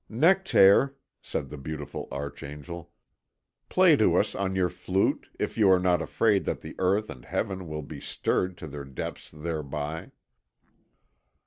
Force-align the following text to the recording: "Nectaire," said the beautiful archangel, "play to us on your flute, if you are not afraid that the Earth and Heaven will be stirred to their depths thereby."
"Nectaire," 0.09 0.95
said 1.21 1.51
the 1.51 1.59
beautiful 1.59 2.07
archangel, 2.11 2.91
"play 3.69 3.95
to 3.97 4.15
us 4.15 4.33
on 4.33 4.55
your 4.55 4.67
flute, 4.67 5.27
if 5.37 5.59
you 5.59 5.69
are 5.69 5.77
not 5.79 6.01
afraid 6.01 6.43
that 6.45 6.61
the 6.61 6.75
Earth 6.79 7.11
and 7.11 7.23
Heaven 7.23 7.67
will 7.67 7.83
be 7.83 8.01
stirred 8.01 8.57
to 8.57 8.67
their 8.67 8.83
depths 8.83 9.29
thereby." 9.29 10.09